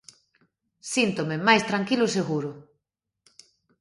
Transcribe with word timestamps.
Síntome 0.93 1.35
máis 1.47 1.63
tranquilo 1.69 2.03
e 2.07 2.13
seguro. 2.17 2.51